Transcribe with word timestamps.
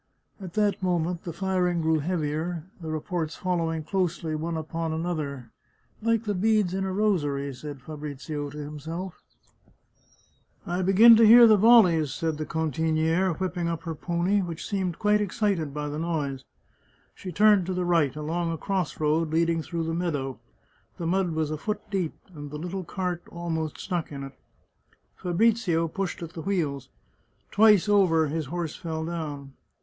At 0.39 0.55
that 0.55 0.81
moment 0.81 1.25
the 1.25 1.31
firing 1.31 1.79
grew 1.79 1.99
heavier, 1.99 2.63
the 2.81 2.89
reports 2.89 3.35
following 3.35 3.83
closely 3.83 4.33
one 4.33 4.57
upon 4.57 4.99
the 4.99 5.07
other," 5.07 5.51
like 6.01 6.23
the 6.23 6.33
beads 6.33 6.73
in 6.73 6.83
a 6.85 6.91
rosary," 6.91 7.53
said 7.53 7.83
Fabrizio 7.83 8.49
to 8.49 8.57
himself. 8.57 9.21
38 10.65 10.65
The 10.65 10.65
Chartreuse 10.65 10.65
of 10.65 10.65
Parma" 10.71 10.79
I 10.79 10.85
begin 10.87 11.15
to 11.17 11.27
hear 11.27 11.45
the 11.45 11.55
volleys," 11.55 12.11
said 12.15 12.37
the 12.39 12.47
cantinihe, 12.47 13.39
whip 13.39 13.53
ping 13.53 13.67
up 13.67 13.83
her 13.83 13.93
pony, 13.93 14.41
which 14.41 14.67
seemed 14.67 14.97
quite 14.97 15.21
excited 15.21 15.71
by 15.71 15.87
the 15.87 15.99
noise. 15.99 16.45
She 17.13 17.31
turned 17.31 17.67
to 17.67 17.73
the 17.75 17.85
right, 17.85 18.15
along 18.15 18.51
a 18.51 18.57
cross 18.57 18.99
road 18.99 19.29
leading 19.29 19.61
through 19.61 19.83
the 19.83 19.93
meadow; 19.93 20.39
the 20.97 21.05
mud 21.05 21.33
was 21.35 21.51
a 21.51 21.57
foot 21.59 21.87
deep, 21.91 22.15
and 22.33 22.49
the 22.49 22.57
little 22.57 22.83
cart 22.83 23.21
almost 23.31 23.77
stuck 23.77 24.11
in 24.11 24.23
it. 24.23 24.33
Fabrizio 25.15 25.87
pushed 25.87 26.23
at 26.23 26.33
the 26.33 26.41
wheels. 26.41 26.89
Twice 27.51 27.87
over 27.87 28.29
his 28.29 28.47
horse 28.47 28.75
fell 28.75 29.05
down. 29.05 29.53